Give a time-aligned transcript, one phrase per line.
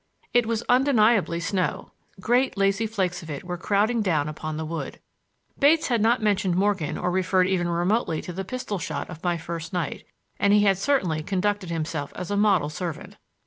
[0.33, 4.99] It was undeniably snow; great lazy flakes of it were crowding down upon the wood.
[5.59, 9.37] Bates had not mentioned Morgan or referred even remotely to the pistol shot of my
[9.37, 10.07] first night,
[10.39, 13.17] and he had certainly conducted himself as a model servant.